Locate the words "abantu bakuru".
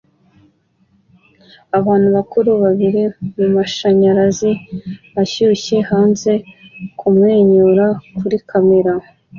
1.77-2.49